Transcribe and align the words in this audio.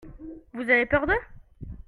Vous 0.53 0.63
avez 0.63 0.87
peur 0.87 1.05
d'eux? 1.05 1.13